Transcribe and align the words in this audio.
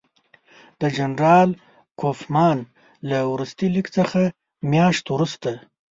د 0.81 0.81
جنرال 0.97 1.49
کوفمان 1.99 2.57
له 3.09 3.19
وروستي 3.31 3.67
لیک 3.75 3.87
څه 3.95 4.03
میاشت 4.71 5.05
وروسته. 5.09 5.51